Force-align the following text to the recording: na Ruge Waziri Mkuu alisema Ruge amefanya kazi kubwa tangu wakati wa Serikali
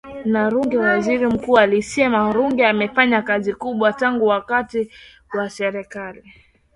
na 0.25 0.49
Ruge 0.49 0.77
Waziri 0.77 1.27
Mkuu 1.27 1.57
alisema 1.57 2.31
Ruge 2.33 2.67
amefanya 2.67 3.21
kazi 3.21 3.53
kubwa 3.53 3.93
tangu 3.93 4.25
wakati 4.27 4.91
wa 5.37 5.49
Serikali 5.49 6.23